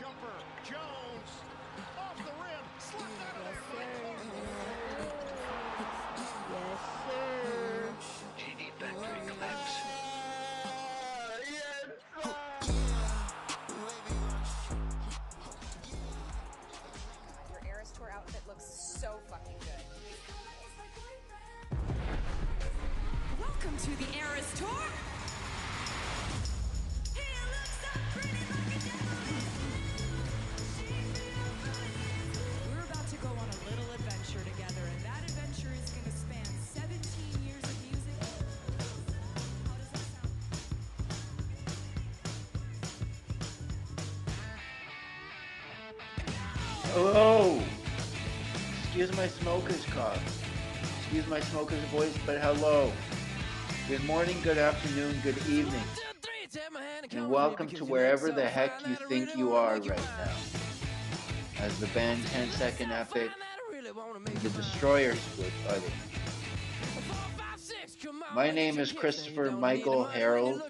[0.00, 0.32] jumper.
[0.64, 1.30] Jones
[1.98, 2.64] off the rim.
[2.78, 3.99] Slipped out of there.
[46.92, 47.62] Hello.
[48.82, 50.20] Excuse my smoker's cough.
[50.98, 52.90] Excuse my smoker's voice, but hello.
[53.88, 55.84] Good morning, good afternoon, good evening.
[57.12, 60.32] And welcome to wherever the heck you think you are right now.
[61.60, 63.30] As the band 10 Second Epic,
[64.42, 65.82] the Destroyers would utter.
[68.34, 70.62] My name is Christopher Michael Harold,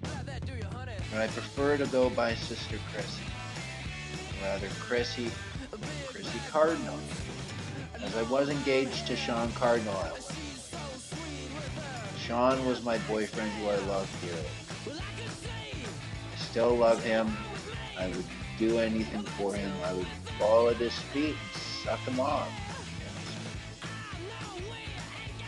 [1.13, 3.23] and I prefer to go by Sister Chrissy.
[4.43, 5.31] Rather, Chrissy,
[6.31, 6.99] Chrissy Cardinal,
[8.03, 9.95] as I was engaged to Sean Cardinal.
[12.19, 15.01] Sean was my boyfriend who I loved dearly.
[16.33, 17.37] I still love him.
[17.99, 18.25] I would
[18.59, 19.73] do anything for him.
[19.85, 20.07] I would
[20.39, 22.49] fall at his feet and suck him off.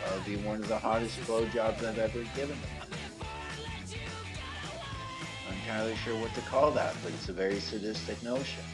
[0.02, 2.88] That would be one of the hottest blowjobs I've ever given him.
[5.48, 8.64] I'm entirely sure what to call that, but it's a very sadistic notion.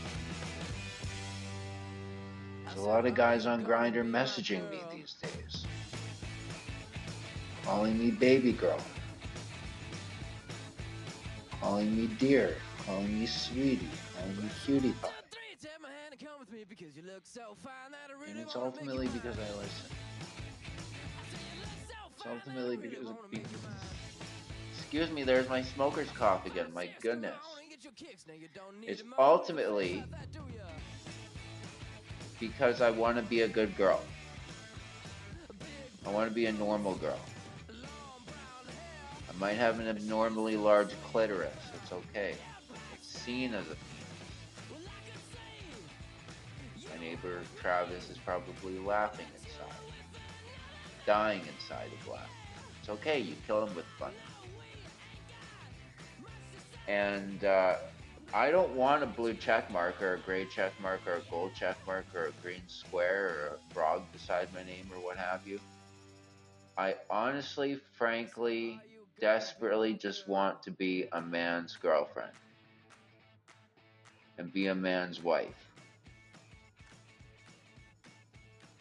[2.68, 5.64] There's a lot of guys on Grindr messaging me these days,
[7.64, 8.78] calling me baby girl,
[11.60, 15.08] calling me dear, calling me sweetie, calling me cutie pie.
[18.28, 19.90] And it's ultimately because I listen.
[22.16, 23.06] It's ultimately because.
[24.76, 26.72] Excuse me, there's my smoker's cough again.
[26.74, 27.36] My goodness.
[28.82, 30.04] It's ultimately
[32.40, 34.02] because I want to be a good girl.
[36.06, 37.18] I want to be a normal girl.
[37.68, 41.52] I might have an abnormally large clitoris.
[41.82, 42.34] It's okay.
[42.94, 43.76] It's seen as a
[44.70, 44.88] penis.
[46.90, 49.74] My neighbor Travis is probably laughing inside,
[51.06, 52.30] dying inside of laughter.
[52.80, 53.18] It's okay.
[53.18, 54.12] You kill him with fun.
[56.86, 57.74] And uh,
[58.34, 61.52] I don't want a blue check mark or a gray check mark or a gold
[61.54, 65.46] check mark or a green square or a frog beside my name or what have
[65.46, 65.58] you.
[66.76, 68.78] I honestly, frankly,
[69.18, 72.32] desperately just want to be a man's girlfriend
[74.36, 75.70] and be a man's wife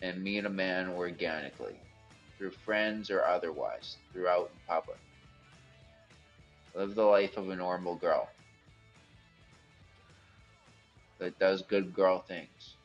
[0.02, 1.80] and meet a man organically
[2.38, 4.98] through friends or otherwise throughout in public.
[6.76, 8.30] Live the life of a normal girl
[11.20, 12.76] that does good girl things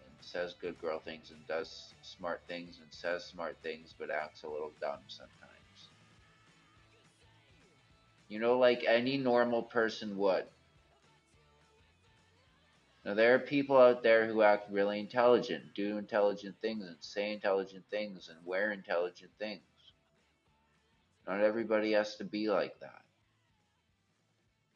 [0.00, 4.42] and says good girl things and does smart things and says smart things but acts
[4.42, 5.30] a little dumb sometimes.
[8.28, 10.44] You know, like any normal person would.
[13.04, 17.32] Now, there are people out there who act really intelligent, do intelligent things, and say
[17.32, 19.60] intelligent things, and wear intelligent things.
[21.26, 23.02] Not everybody has to be like that.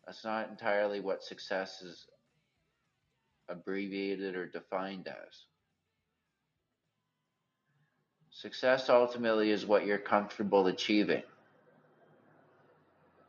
[0.05, 2.07] That's not entirely what success is
[3.49, 5.45] abbreviated or defined as.
[8.31, 11.23] Success ultimately is what you're comfortable achieving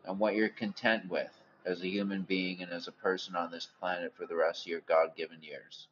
[0.06, 1.32] and what you're content with
[1.66, 4.72] as a human being and as a person on this planet for the rest of
[4.72, 5.88] your God given years.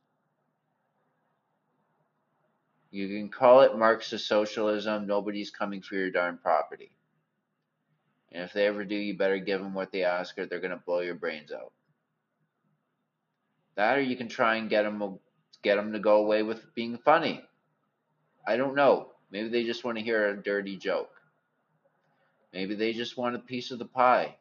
[2.91, 6.91] You can call it Marxist socialism, nobody's coming for your darn property.
[8.31, 10.71] And if they ever do, you better give them what they ask or they're going
[10.71, 11.71] to blow your brains out.
[13.77, 15.19] That or you can try and get them,
[15.61, 17.43] get them to go away with being funny.
[18.45, 19.11] I don't know.
[19.31, 21.11] Maybe they just want to hear a dirty joke.
[22.51, 24.35] Maybe they just want a piece of the pie.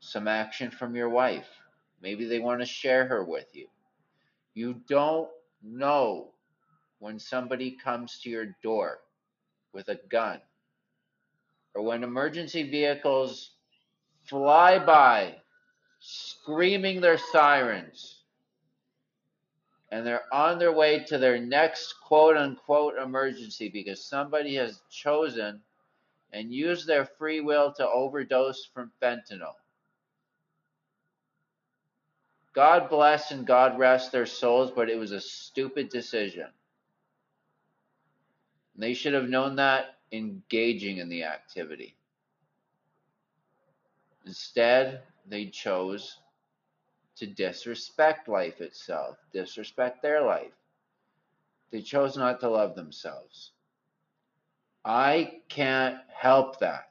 [0.00, 1.48] Some action from your wife.
[2.02, 3.68] Maybe they want to share her with you.
[4.54, 5.28] You don't
[5.62, 6.32] know
[6.98, 8.98] when somebody comes to your door
[9.72, 10.40] with a gun
[11.74, 13.52] or when emergency vehicles
[14.24, 15.36] fly by
[16.00, 18.20] screaming their sirens
[19.90, 25.60] and they're on their way to their next quote unquote emergency because somebody has chosen
[26.32, 29.54] and used their free will to overdose from fentanyl.
[32.52, 36.48] God bless and God rest their souls, but it was a stupid decision.
[38.76, 41.96] They should have known that engaging in the activity.
[44.26, 46.18] Instead, they chose
[47.16, 50.52] to disrespect life itself, disrespect their life.
[51.70, 53.52] They chose not to love themselves.
[54.84, 56.90] I can't help that.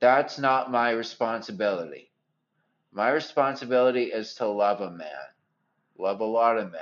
[0.00, 2.10] That's not my responsibility.
[2.92, 5.08] My responsibility is to love a man,
[5.98, 6.80] love a lot of men,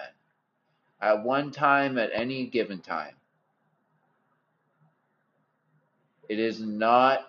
[1.03, 3.15] at one time, at any given time.
[6.29, 7.27] It is not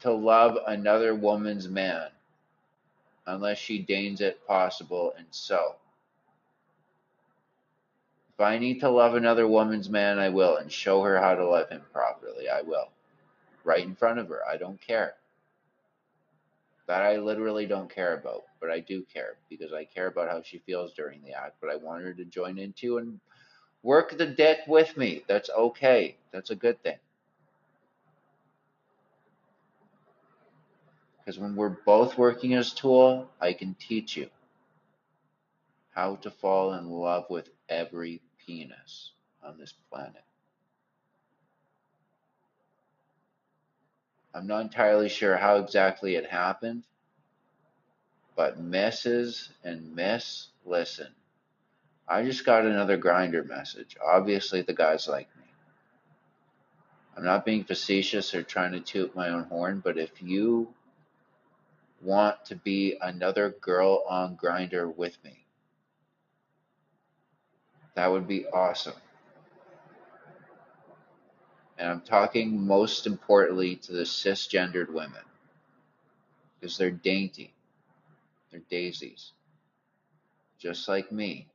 [0.00, 2.10] to love another woman's man
[3.26, 5.76] unless she deigns it possible and so.
[8.34, 11.46] If I need to love another woman's man, I will, and show her how to
[11.46, 12.48] love him properly.
[12.48, 12.88] I will.
[13.64, 14.40] Right in front of her.
[14.50, 15.14] I don't care.
[16.86, 20.42] That I literally don't care about, but I do care because I care about how
[20.42, 23.20] she feels during the act, but I want her to join in too and
[23.82, 25.22] work the dick with me.
[25.28, 26.16] That's okay.
[26.32, 26.96] That's a good thing.
[31.30, 34.28] Because when we're both working as a tool, I can teach you
[35.92, 40.24] how to fall in love with every penis on this planet.
[44.34, 46.82] I'm not entirely sure how exactly it happened,
[48.34, 49.50] but Mrs.
[49.62, 51.14] and Miss, listen.
[52.08, 53.96] I just got another Grindr message.
[54.04, 55.44] Obviously, the guys like me.
[57.16, 60.74] I'm not being facetious or trying to toot my own horn, but if you
[62.00, 65.44] want to be another girl on Grindr with me,
[67.94, 68.94] that would be awesome.
[71.78, 75.22] And I'm talking most importantly to the cisgendered women
[76.58, 77.52] because they're dainty,
[78.50, 79.32] they're daisies,
[80.58, 81.46] just like me.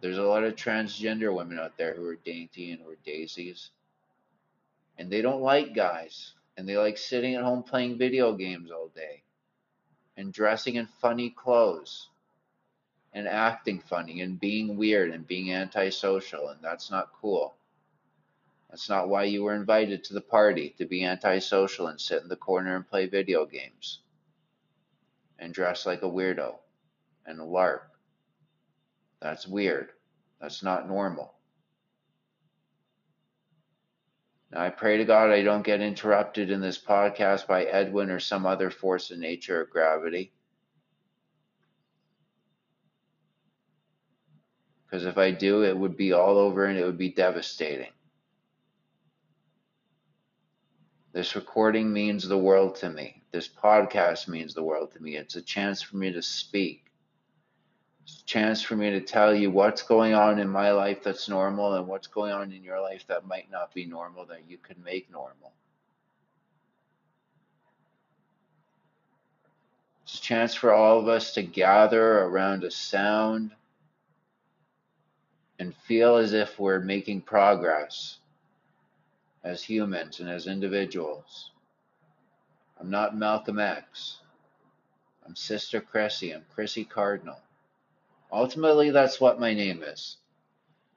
[0.00, 3.70] There's a lot of transgender women out there who are dainty and who are daisies,
[4.98, 8.90] and they don't like guys, and they like sitting at home playing video games all
[8.94, 9.23] day
[10.16, 12.08] and dressing in funny clothes
[13.12, 17.54] and acting funny and being weird and being antisocial, and that's not cool.
[18.70, 22.28] That's not why you were invited to the party, to be antisocial and sit in
[22.28, 24.00] the corner and play video games
[25.38, 26.56] and dress like a weirdo
[27.26, 27.82] and a LARP.
[29.20, 29.90] That's weird.
[30.40, 31.34] That's not normal.
[34.43, 38.20] Now, I pray to God I don't get interrupted in this podcast by Edwin or
[38.20, 40.32] some other force of nature or gravity.
[44.86, 47.90] Because if I do, it would be all over and it would be devastating.
[51.12, 53.22] This recording means the world to me.
[53.32, 55.16] This podcast means the world to me.
[55.16, 56.83] It's a chance for me to speak.
[58.26, 61.86] Chance for me to tell you what's going on in my life that's normal and
[61.86, 65.10] what's going on in your life that might not be normal that you can make
[65.10, 65.52] normal.
[70.04, 73.52] It's a chance for all of us to gather around a sound
[75.58, 78.18] and feel as if we're making progress
[79.44, 81.52] as humans and as individuals.
[82.78, 84.18] I'm not Malcolm X.
[85.26, 86.32] I'm Sister Chrissy.
[86.32, 87.38] I'm Chrissy Cardinal.
[88.34, 90.16] Ultimately, that's what my name is.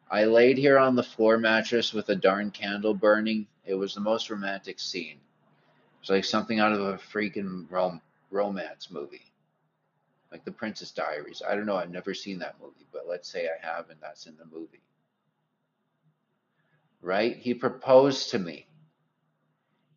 [0.09, 3.45] I laid here on the floor mattress with a darn candle burning.
[3.63, 5.17] It was the most romantic scene.
[5.17, 8.01] It was like something out of a freaking rom-
[8.31, 9.31] romance movie.
[10.31, 11.43] Like The Princess Diaries.
[11.47, 14.25] I don't know, I've never seen that movie, but let's say I have, and that's
[14.25, 14.81] in the movie.
[17.03, 17.37] Right?
[17.37, 18.65] He proposed to me.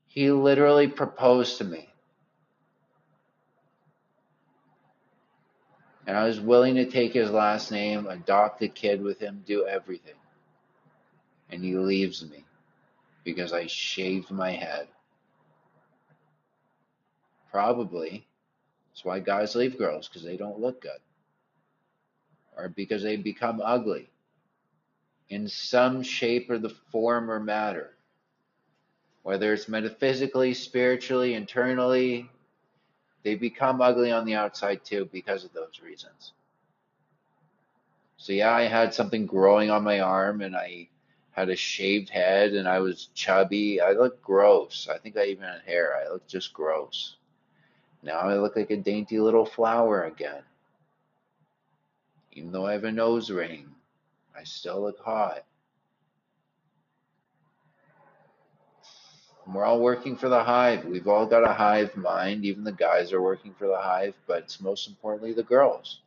[0.09, 1.90] He literally proposed to me.
[6.11, 9.65] And I was willing to take his last name, adopt a kid with him, do
[9.69, 10.17] everything.
[11.49, 12.45] And he leaves me
[13.23, 14.89] because I shaved my head.
[17.53, 18.27] Probably.
[18.91, 20.99] That's why guys leave girls, because they don't look good.
[22.57, 24.11] Or because they become ugly
[25.29, 27.95] in some shape or the form or matter.
[29.23, 32.29] Whether it's metaphysically, spiritually, internally,
[33.23, 36.33] they become ugly on the outside too because of those reasons.
[38.17, 40.89] So, yeah, I had something growing on my arm and I
[41.33, 43.81] had a shaved head and I was chubby.
[43.81, 44.89] I looked gross.
[44.91, 45.97] I think I even had hair.
[45.97, 47.17] I looked just gross.
[48.03, 50.43] Now I look like a dainty little flower again.
[52.33, 53.69] Even though I have a nose ring,
[54.37, 55.45] I still look hot.
[59.53, 60.85] We're all working for the hive.
[60.85, 62.45] We've all got a hive mind.
[62.45, 66.01] Even the guys are working for the hive, but it's most importantly the girls.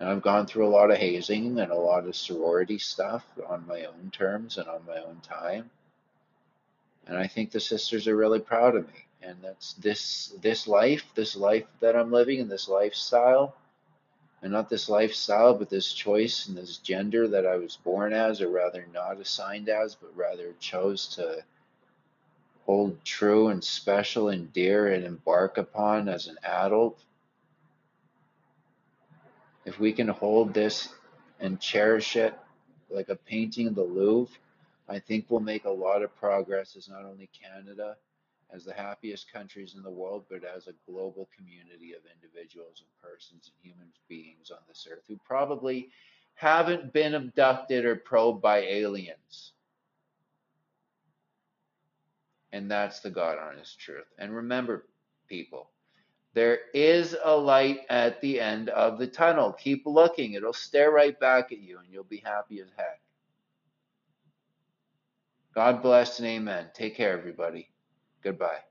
[0.00, 3.66] And I've gone through a lot of hazing and a lot of sorority stuff on
[3.66, 5.70] my own terms and on my own time.
[7.06, 9.06] And I think the sisters are really proud of me.
[9.22, 13.56] And that's this this life, this life that I'm living and this lifestyle.
[14.44, 18.42] And not this lifestyle, but this choice and this gender that I was born as,
[18.42, 21.42] or rather not assigned as, but rather chose to
[22.66, 27.02] hold true and special and dear and embark upon as an adult.
[29.64, 30.90] If we can hold this
[31.40, 32.34] and cherish it
[32.90, 34.36] like a painting in the Louvre,
[34.86, 37.96] I think we'll make a lot of progress as not only Canada,
[38.54, 43.10] as the happiest countries in the world, but as a global community of individuals and
[43.10, 45.88] persons and human beings on this earth who probably
[46.34, 49.52] haven't been abducted or probed by aliens.
[52.52, 54.06] And that's the God honest truth.
[54.18, 54.86] And remember,
[55.28, 55.70] people,
[56.34, 59.52] there is a light at the end of the tunnel.
[59.52, 60.34] Keep looking.
[60.34, 63.00] It'll stare right back at you and you'll be happy as heck.
[65.54, 66.66] God bless and amen.
[66.74, 67.73] Take care, everybody.
[68.24, 68.64] Goodbye.